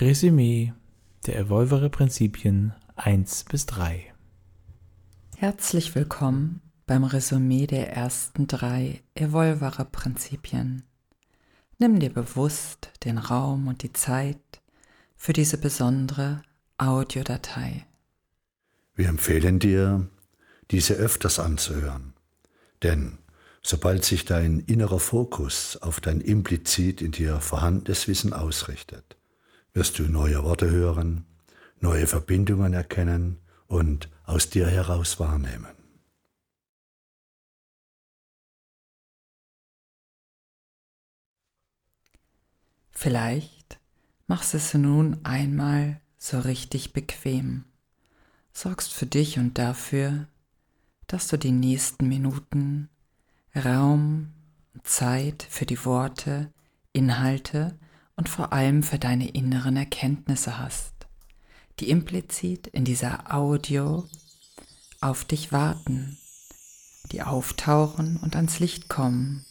[0.00, 0.72] Resümee
[1.26, 4.14] der Evolvere Prinzipien 1 bis 3
[5.36, 10.84] Herzlich willkommen beim Resümee der ersten drei Evolvere Prinzipien.
[11.80, 14.38] Nimm dir bewusst den Raum und die Zeit
[15.16, 16.42] für diese besondere
[16.76, 17.84] Audiodatei.
[18.94, 20.08] Wir empfehlen dir,
[20.70, 22.14] diese öfters anzuhören,
[22.84, 23.18] denn
[23.62, 29.17] sobald sich dein innerer Fokus auf dein implizit in dir vorhandenes Wissen ausrichtet,
[29.78, 31.24] wirst du neue Worte hören,
[31.78, 33.38] neue Verbindungen erkennen
[33.68, 35.72] und aus dir heraus wahrnehmen.
[42.90, 43.78] Vielleicht
[44.26, 47.62] machst es nun einmal so richtig bequem,
[48.52, 50.26] sorgst für dich und dafür,
[51.06, 52.88] dass du die nächsten Minuten
[53.54, 54.32] Raum,
[54.82, 56.52] Zeit für die Worte,
[56.92, 57.78] Inhalte
[58.18, 60.92] und vor allem für deine inneren Erkenntnisse hast,
[61.78, 64.08] die implizit in dieser Audio
[65.00, 66.18] auf dich warten,
[67.12, 69.46] die auftauchen und ans Licht kommen,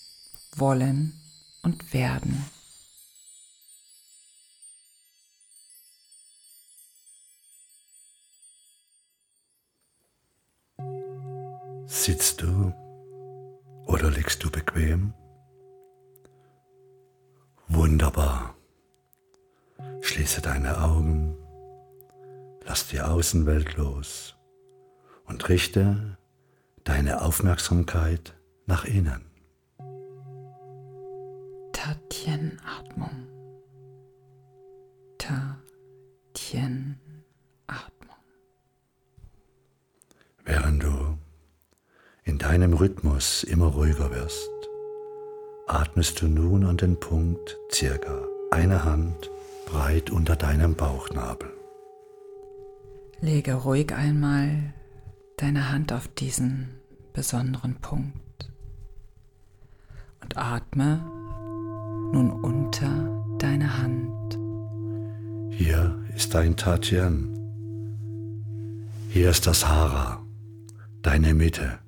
[0.57, 1.17] wollen
[1.63, 2.43] und werden.
[11.85, 12.73] Sitzt du
[13.85, 15.13] oder liegst du bequem?
[17.69, 18.56] Wunderbar.
[20.17, 21.37] Schließe deine Augen,
[22.65, 24.35] lass die Außenwelt los
[25.27, 26.17] und richte
[26.83, 28.33] deine Aufmerksamkeit
[28.65, 29.21] nach innen.
[31.71, 33.27] Tatien-Atmung.
[35.19, 36.97] Tatien-Atmung.
[40.45, 41.19] Während du
[42.23, 44.49] in deinem Rhythmus immer ruhiger wirst,
[45.67, 49.29] atmest du nun an den Punkt circa eine Hand
[49.67, 51.49] breit unter deinem Bauchnabel.
[53.19, 54.73] Lege ruhig einmal
[55.37, 56.79] deine Hand auf diesen
[57.13, 58.52] besonderen Punkt
[60.21, 61.02] und atme
[62.14, 64.39] nun unter deine Hand.
[65.53, 67.33] Hier ist dein Tatien.
[69.09, 70.23] Hier ist das Hara,
[71.02, 71.80] deine Mitte.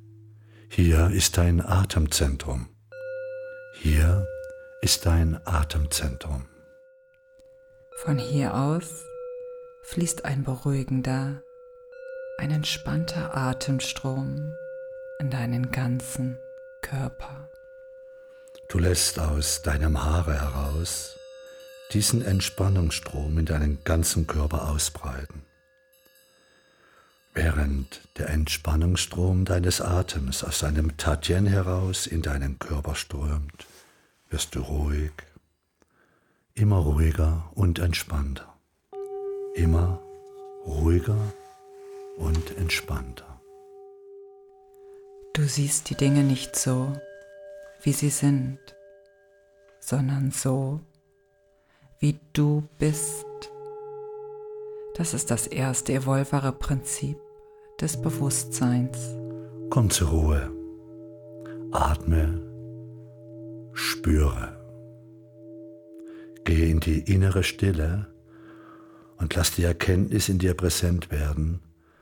[0.68, 2.68] Hier ist dein Atemzentrum.
[3.76, 4.28] Hier
[4.82, 6.49] ist dein Atemzentrum.
[8.04, 9.04] Von hier aus
[9.82, 11.44] fließt ein beruhigender,
[12.38, 14.56] ein entspannter Atemstrom
[15.20, 16.40] in deinen ganzen
[16.82, 17.50] Körper.
[18.70, 21.18] Du lässt aus deinem Haare heraus
[21.92, 25.44] diesen Entspannungsstrom in deinen ganzen Körper ausbreiten.
[27.34, 33.68] Während der Entspannungsstrom deines Atems aus deinem Tatien heraus in deinen Körper strömt,
[34.30, 35.12] wirst du ruhig,
[36.60, 38.54] immer ruhiger und entspannter,
[39.56, 40.02] immer
[40.66, 41.18] ruhiger
[42.18, 43.40] und entspannter.
[45.34, 46.92] Du siehst die Dinge nicht so,
[47.82, 48.60] wie sie sind,
[49.80, 50.82] sondern so,
[52.00, 53.26] wie du bist.
[54.96, 57.18] Das ist das erste evolvere Prinzip
[57.80, 58.98] des Bewusstseins.
[59.70, 60.52] Komm zur Ruhe,
[61.72, 62.42] atme,
[63.72, 64.59] spüre.
[66.46, 68.14] Geh in die innere Stille
[69.18, 71.60] und lass die Erkenntnis in dir präsent werden,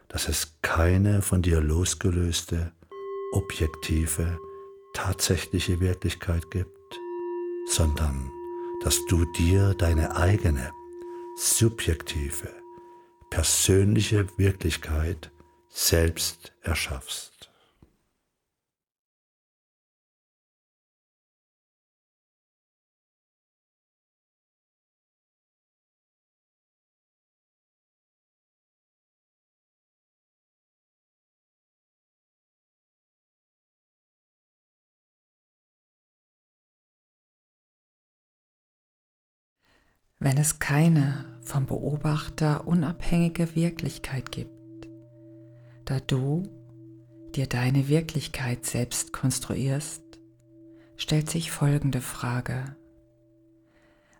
[0.08, 2.72] dass es keine von dir losgelöste,
[3.34, 4.40] objektive,
[4.94, 7.00] tatsächliche Wirklichkeit gibt,
[7.70, 8.31] sondern
[8.84, 10.72] dass du dir deine eigene,
[11.36, 12.50] subjektive,
[13.30, 15.31] persönliche Wirklichkeit
[15.70, 17.52] selbst erschaffst.
[40.19, 44.87] Wenn es keine vom Beobachter unabhängige Wirklichkeit gibt,
[45.85, 46.43] da du
[47.35, 50.02] dir deine Wirklichkeit selbst konstruierst,
[50.96, 52.75] stellt sich folgende Frage.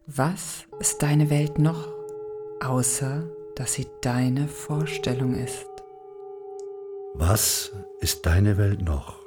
[0.06, 1.88] Was ist deine Welt noch,
[2.62, 5.66] außer dass sie deine Vorstellung ist?
[7.16, 9.26] Was ist deine Welt noch,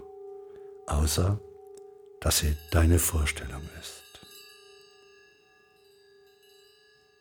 [0.87, 1.40] außer
[2.20, 4.10] dass sie deine Vorstellung ist?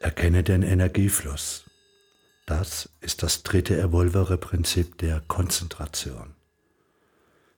[0.01, 1.65] Erkenne den Energiefluss.
[2.45, 6.35] Das ist das dritte evolvere Prinzip der Konzentration.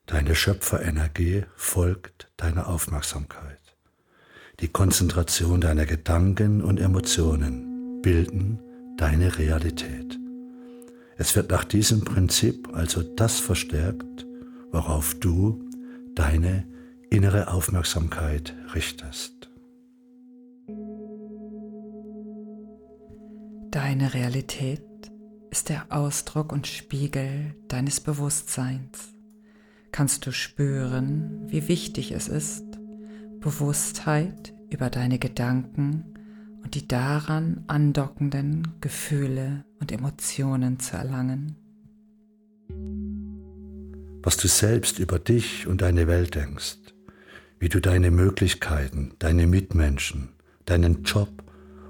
[0.06, 3.60] Deine Schöpferenergie folgt deiner Aufmerksamkeit.
[4.58, 8.58] Die Konzentration deiner Gedanken und Emotionen bilden
[8.98, 10.18] deine Realität.
[11.16, 14.26] Es wird nach diesem Prinzip also das verstärkt,
[14.72, 15.70] worauf du
[16.16, 16.66] deine
[17.08, 19.51] innere Aufmerksamkeit richtest.
[23.72, 24.82] Deine Realität
[25.50, 29.14] ist der Ausdruck und Spiegel deines Bewusstseins.
[29.92, 32.66] Kannst du spüren, wie wichtig es ist,
[33.40, 36.04] Bewusstheit über deine Gedanken
[36.62, 41.56] und die daran andockenden Gefühle und Emotionen zu erlangen.
[44.22, 46.76] Was du selbst über dich und deine Welt denkst,
[47.58, 50.28] wie du deine Möglichkeiten, deine Mitmenschen,
[50.66, 51.41] deinen Job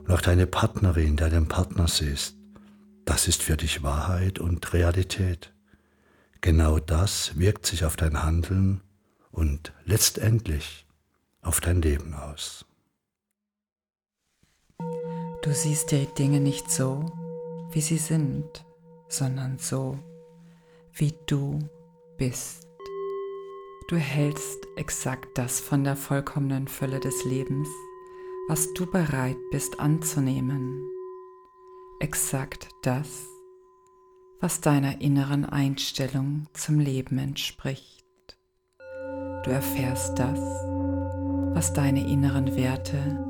[0.05, 2.37] und auch deine Partnerin, deinen Partner siehst,
[3.05, 5.53] das ist für dich Wahrheit und Realität.
[6.41, 8.83] Genau das wirkt sich auf dein Handeln
[9.31, 10.87] und letztendlich
[11.41, 12.65] auf dein Leben aus.
[15.43, 17.07] Du siehst die Dinge nicht so,
[17.73, 18.65] wie sie sind,
[19.09, 19.99] sondern so,
[20.93, 21.59] wie du
[22.17, 22.69] bist.
[23.89, 27.69] Du hältst exakt das von der vollkommenen Fülle des Lebens,
[28.49, 30.83] was du bereit bist anzunehmen.
[32.01, 33.27] Exakt das,
[34.41, 38.05] was deiner inneren Einstellung zum Leben entspricht.
[39.45, 40.41] Du erfährst das,
[41.55, 43.29] was deine inneren Werte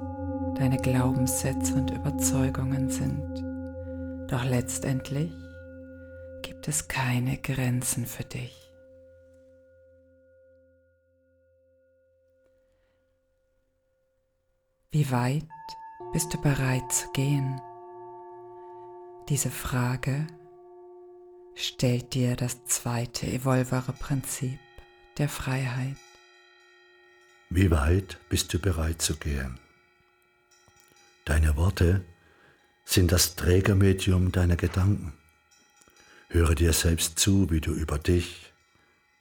[0.58, 4.30] deine Glaubenssätze und Überzeugungen sind.
[4.30, 5.32] Doch letztendlich
[6.42, 8.71] gibt es keine Grenzen für dich.
[14.94, 15.48] Wie weit
[16.12, 17.62] bist du bereit zu gehen?
[19.30, 20.26] Diese Frage
[21.54, 24.58] stellt dir das zweite evolvere Prinzip
[25.16, 25.96] der Freiheit.
[27.48, 29.58] Wie weit bist du bereit zu gehen?
[31.24, 32.04] Deine Worte
[32.84, 35.14] sind das Trägermedium deiner Gedanken.
[36.28, 38.52] Höre dir selbst zu, wie du über dich,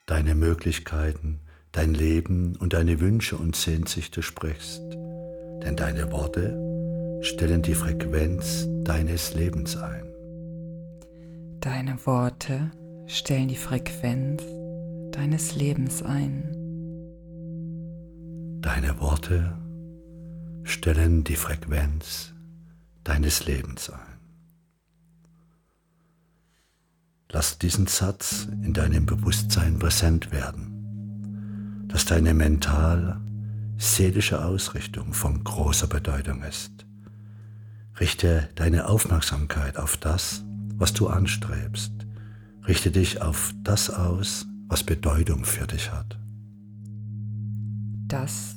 [0.06, 1.40] deine Möglichkeiten,
[1.72, 5.01] dein Leben und deine Wünsche und Sehnsüchte sprichst.
[5.64, 6.58] Denn deine Worte
[7.22, 10.12] stellen die Frequenz deines Lebens ein.
[11.60, 12.72] Deine Worte
[13.06, 14.44] stellen die Frequenz
[15.12, 16.58] deines Lebens ein.
[18.62, 19.58] Deine Worte
[20.64, 22.34] stellen die Frequenz
[23.04, 24.00] deines Lebens ein.
[27.32, 32.34] Lass diesen Satz in deinem Bewusstsein präsent werden, dass deine
[33.82, 36.86] mental-seelische Ausrichtung von großer Bedeutung ist.
[38.00, 40.44] Richte deine Aufmerksamkeit auf das,
[40.76, 41.92] was du anstrebst.
[42.68, 46.20] Richte dich auf das aus, was Bedeutung für dich hat.
[48.08, 48.56] Das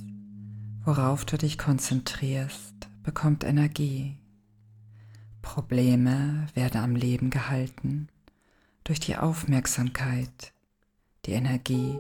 [0.85, 4.19] Worauf du dich konzentrierst, bekommt Energie.
[5.41, 8.09] Probleme werden am Leben gehalten
[8.85, 10.53] durch die Aufmerksamkeit,
[11.25, 11.99] die Energie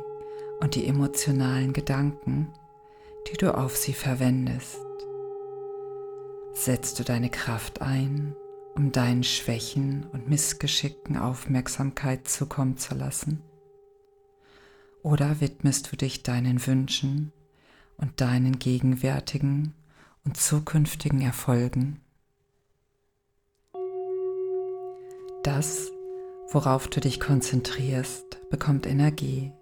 [0.61, 2.49] und die emotionalen Gedanken,
[3.29, 4.81] die du auf sie verwendest.
[6.53, 8.35] Setzt du deine Kraft ein,
[8.75, 13.43] um deinen Schwächen und Missgeschicken Aufmerksamkeit zukommen zu lassen?
[15.03, 17.33] Oder widmest du dich deinen Wünschen
[17.97, 19.75] und deinen gegenwärtigen
[20.25, 22.01] und zukünftigen Erfolgen.
[25.43, 25.91] Das,
[26.51, 29.53] worauf du dich konzentrierst, bekommt Energie.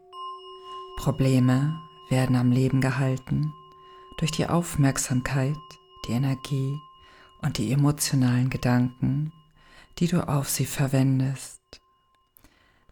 [0.97, 1.75] Probleme
[2.09, 3.52] werden am Leben gehalten
[4.18, 5.56] durch die Aufmerksamkeit,
[6.06, 6.78] die Energie
[7.40, 9.32] und die emotionalen Gedanken,
[9.99, 11.61] die du auf sie verwendest.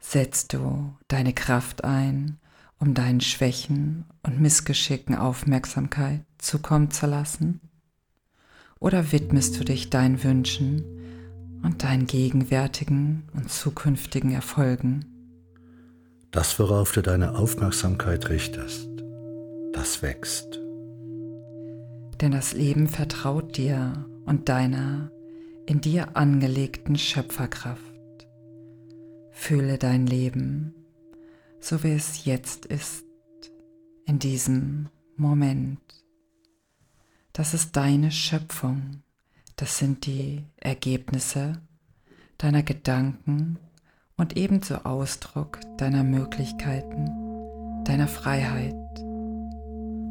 [0.01, 2.41] Setzt du deine Kraft ein
[2.81, 7.61] um deinen Schwächen und Missgeschicken Aufmerksamkeit zukommen zu lassen?
[8.81, 10.83] Oder widmest du dich deinen Wünschen
[11.63, 15.05] und deinen gegenwärtigen und zukünftigen Erfolgen?
[16.31, 18.89] Das, worauf du deine Aufmerksamkeit richtest,
[19.73, 20.61] das wächst.
[22.21, 25.11] Denn das Leben vertraut dir und deiner
[25.67, 27.81] in dir angelegten Schöpferkraft.
[29.31, 30.75] Fühle dein Leben
[31.61, 33.05] so wie es jetzt ist,
[34.07, 35.79] in diesem Moment.
[37.33, 39.03] Das ist deine Schöpfung,
[39.57, 41.61] das sind die Ergebnisse
[42.39, 43.59] deiner Gedanken
[44.17, 48.75] und ebenso Ausdruck deiner Möglichkeiten, deiner Freiheit.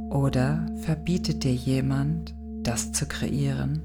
[0.10, 3.82] Oder verbietet dir jemand, das zu kreieren,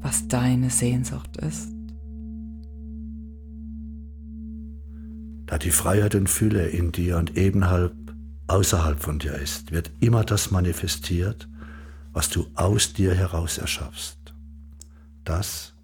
[0.00, 1.70] was deine Sehnsucht ist?
[5.46, 7.94] Da die Freiheit und Fülle in dir und ebenhalb
[8.48, 11.48] außerhalb von dir ist, wird immer das manifestiert,
[12.12, 14.18] was du aus dir heraus erschaffst.
[15.24, 15.74] Das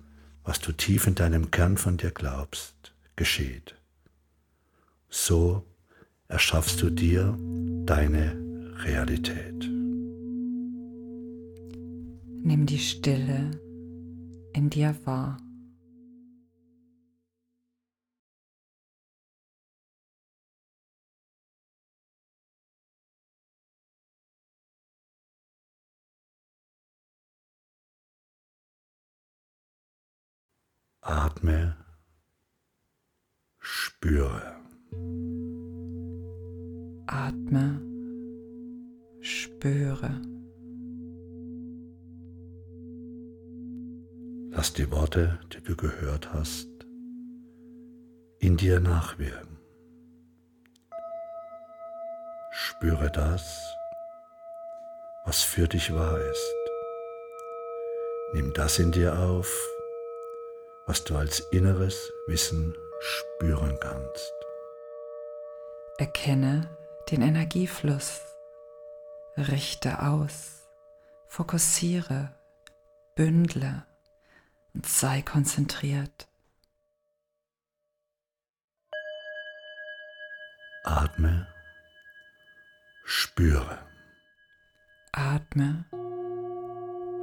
[0.45, 3.75] was du tief in deinem Kern von dir glaubst, geschieht.
[5.09, 5.65] So
[6.29, 7.37] erschaffst du dir
[7.87, 8.44] deine
[8.85, 9.65] Realität.
[12.43, 13.51] Nimm die Stille
[14.53, 15.39] in dir wahr.
[31.01, 31.77] Atme,
[33.59, 34.57] spüre.
[37.07, 37.94] Atme,
[39.65, 40.21] spüre.
[44.51, 46.69] Lass die Worte, die du gehört hast,
[48.41, 49.59] in dir nachwirken.
[52.51, 53.75] Spüre das,
[55.25, 56.55] was für dich wahr ist.
[58.35, 59.51] Nimm das in dir auf,
[60.87, 64.35] was du als inneres Wissen spüren kannst.
[65.97, 66.69] Erkenne
[67.11, 68.34] den Energiefluss,
[69.37, 70.63] richte aus,
[71.29, 72.39] fokussiere,
[73.17, 73.85] bündle
[74.75, 76.29] und sei konzentriert.
[80.85, 81.47] Atme,
[83.05, 83.79] spüre.
[85.13, 85.85] Atme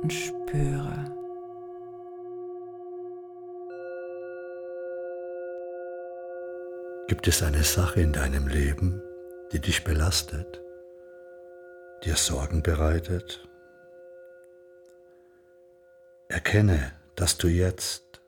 [0.01, 1.22] und spüre.
[7.08, 9.01] Gibt es eine Sache in deinem Leben,
[9.51, 10.62] die dich belastet,
[12.03, 13.48] dir Sorgen bereitet?
[16.29, 18.22] Erkenne, dass du jetzt,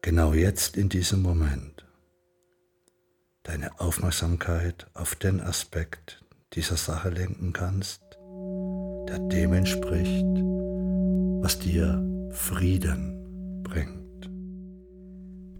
[0.00, 1.84] genau jetzt in diesem Moment,
[3.42, 6.24] deine Aufmerksamkeit auf den Aspekt
[6.54, 8.02] dieser Sache lenken kannst,
[9.08, 10.24] der dem entspricht,
[11.42, 14.30] was dir Frieden bringt.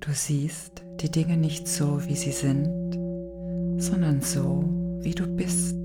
[0.01, 2.95] Du siehst die Dinge nicht so, wie sie sind,
[3.81, 4.65] sondern so,
[5.01, 5.82] wie du bist.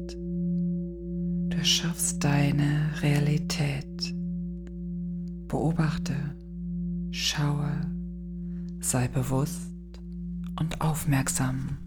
[1.50, 4.14] Du erschaffst deine Realität.
[5.48, 6.16] Beobachte,
[7.12, 7.72] schaue,
[8.80, 9.72] sei bewusst
[10.60, 11.78] und aufmerksam.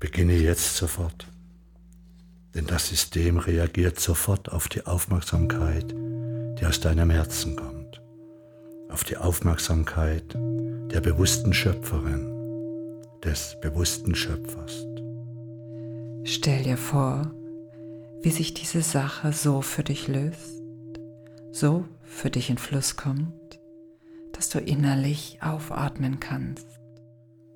[0.00, 1.26] Beginne jetzt sofort,
[2.54, 5.94] denn das System reagiert sofort auf die Aufmerksamkeit,
[6.58, 8.02] die aus deinem Herzen kommt,
[8.90, 12.33] auf die Aufmerksamkeit der bewussten Schöpferin,
[13.24, 14.86] des bewussten Schöpfers.
[16.24, 17.30] Stell dir vor,
[18.22, 20.60] wie sich diese Sache so für dich löst,
[21.52, 23.60] so für dich in Fluss kommt,
[24.32, 26.66] dass du innerlich aufatmen kannst.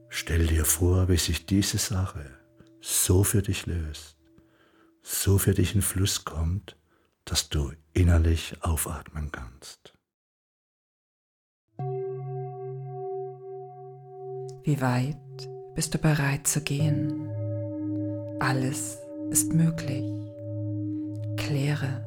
[0.09, 2.25] Stell dir vor, wie sich diese Sache
[2.81, 4.17] so für dich löst,
[5.03, 6.77] so für dich in Fluss kommt,
[7.25, 9.95] dass du innerlich aufatmen kannst.
[14.65, 15.17] Wie weit
[15.75, 17.29] bist du bereit zu gehen?
[18.41, 18.99] Alles
[19.31, 20.05] ist möglich.
[21.37, 22.05] Kläre,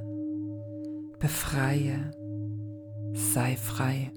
[1.19, 2.11] befreie,
[3.13, 4.11] sei frei.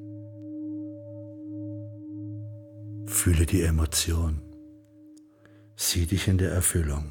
[3.07, 4.41] Fühle die Emotion,
[5.77, 7.11] sieh dich in der Erfüllung,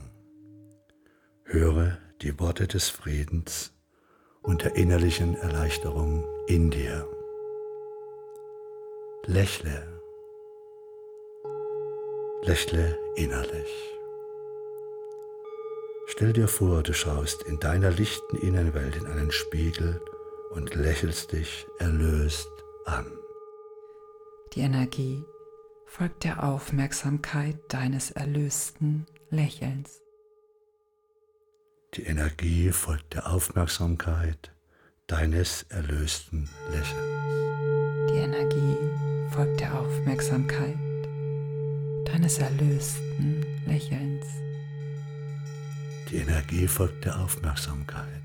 [1.44, 3.72] höre die Worte des Friedens
[4.42, 7.08] und der innerlichen Erleichterung in dir.
[9.25, 9.92] Lächle,
[12.45, 13.93] lächle innerlich.
[16.07, 20.01] Stell dir vor, du schaust in deiner lichten Innenwelt in einen Spiegel
[20.51, 22.50] und lächelst dich erlöst
[22.85, 23.05] an.
[24.53, 25.23] Die Energie
[25.85, 30.01] folgt der Aufmerksamkeit deines erlösten Lächelns.
[31.95, 34.51] Die Energie folgt der Aufmerksamkeit
[35.07, 38.12] deines erlösten Lächelns.
[38.12, 38.77] Die Energie
[39.31, 40.83] folgt der Aufmerksamkeit
[42.05, 44.25] deines erlösten Lächelns.
[46.10, 48.24] Die Energie folgt der Aufmerksamkeit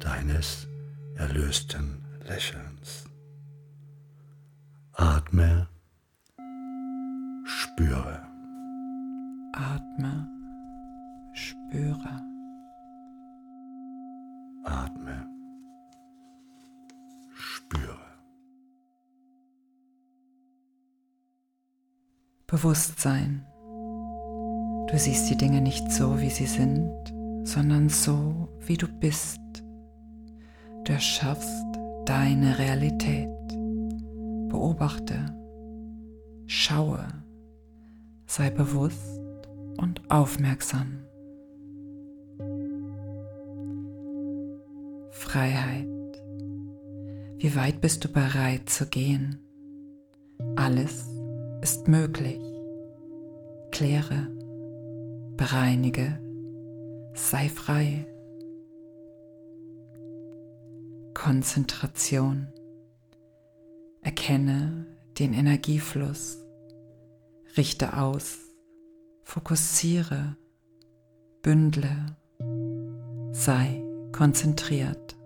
[0.00, 0.66] deines
[1.16, 3.04] erlösten Lächelns.
[4.92, 5.68] Atme,
[7.44, 8.22] spüre.
[9.52, 10.28] Atme,
[11.34, 12.22] spüre.
[14.64, 15.26] Atme,
[17.34, 18.06] spüre.
[22.56, 23.44] Bewusstsein.
[24.90, 26.90] Du siehst die Dinge nicht so, wie sie sind,
[27.44, 29.42] sondern so, wie du bist.
[30.84, 31.66] Du erschaffst
[32.06, 33.28] deine Realität.
[34.48, 35.36] Beobachte,
[36.46, 37.06] schaue,
[38.24, 39.20] sei bewusst
[39.76, 41.00] und aufmerksam.
[45.10, 45.88] Freiheit.
[47.36, 49.40] Wie weit bist du bereit zu gehen?
[50.56, 51.15] Alles
[51.66, 52.40] ist möglich.
[53.72, 54.28] Kläre,
[55.36, 56.16] bereinige,
[57.12, 58.06] sei frei.
[61.12, 62.46] Konzentration.
[64.00, 64.86] Erkenne
[65.18, 66.38] den Energiefluss.
[67.56, 68.38] Richte aus.
[69.24, 70.36] Fokussiere.
[71.42, 72.16] Bündle.
[73.32, 73.82] Sei
[74.12, 75.16] konzentriert.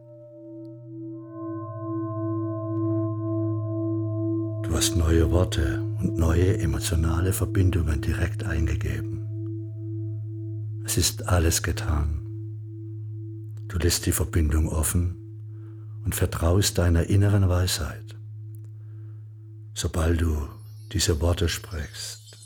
[4.62, 9.26] Du hast neue Worte und neue emotionale Verbindungen direkt eingegeben.
[10.84, 12.26] Es ist alles getan.
[13.68, 15.16] Du lässt die Verbindung offen
[16.04, 18.16] und vertraust deiner inneren Weisheit.
[19.74, 20.48] Sobald du
[20.92, 22.38] diese Worte sprichst,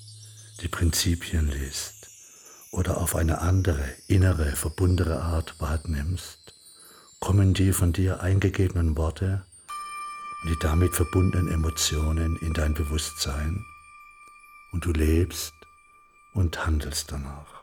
[0.61, 2.09] die Prinzipien liest
[2.73, 6.55] oder auf eine andere, innere, verbundene Art wahrnimmst,
[7.21, 9.47] kommen die von dir eingegebenen Worte
[10.45, 13.65] und die damit verbundenen Emotionen in dein Bewusstsein
[14.73, 15.55] und du lebst
[16.35, 17.63] und handelst danach.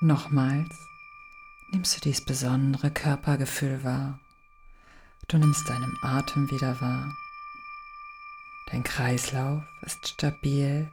[0.00, 0.74] Nochmals
[1.70, 4.18] nimmst du dies besondere Körpergefühl wahr.
[5.28, 7.14] Du nimmst deinen Atem wieder wahr.
[8.72, 10.90] Dein Kreislauf ist stabil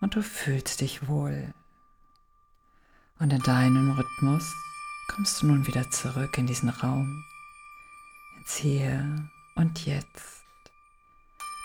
[0.00, 1.52] und du fühlst dich wohl.
[3.18, 4.54] Und in deinem Rhythmus
[5.08, 7.24] kommst du nun wieder zurück in diesen Raum,
[8.42, 10.42] ins Hier und Jetzt.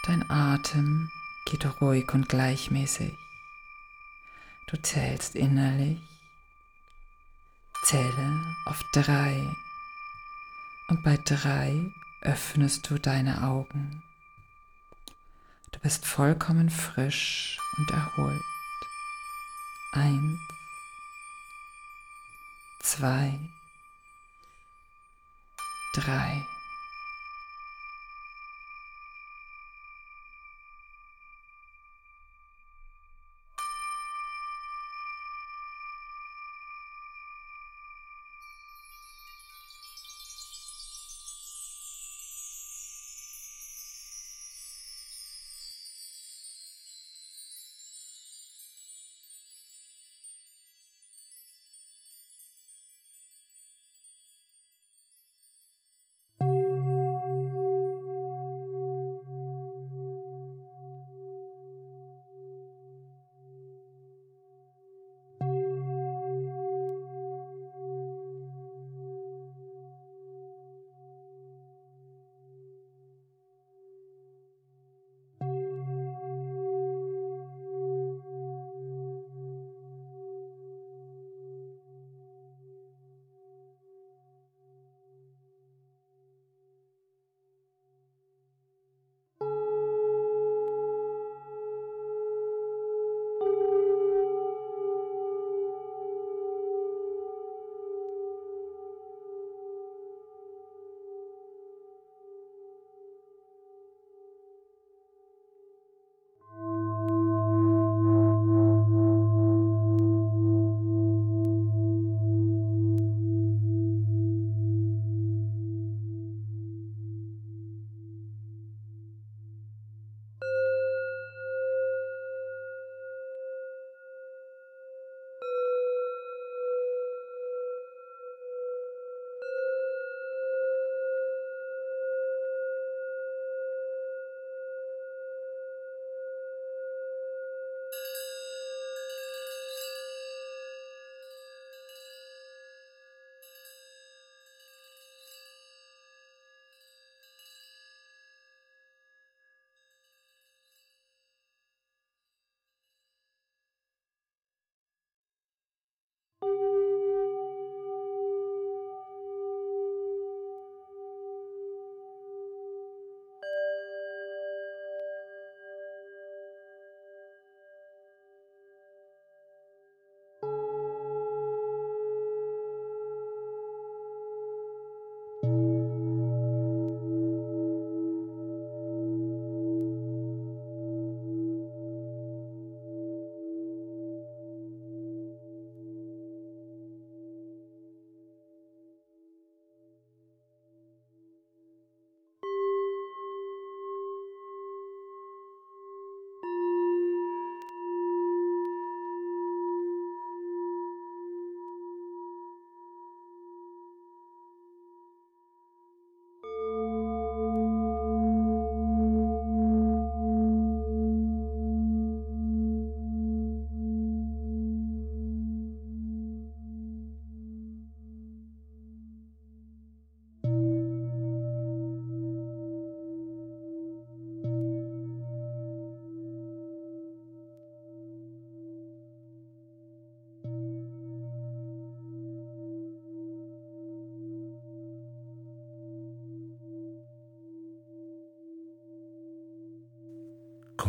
[0.05, 1.09] Dein Atem
[1.45, 3.17] geht ruhig und gleichmäßig.
[4.67, 5.99] Du zählst innerlich
[7.83, 9.55] Zähle auf drei
[10.89, 11.91] und bei drei
[12.21, 14.03] öffnest du deine Augen.
[15.71, 18.43] Du bist vollkommen frisch und erholt.
[19.93, 20.39] Eins,
[22.81, 23.39] zwei,
[25.93, 26.45] drei.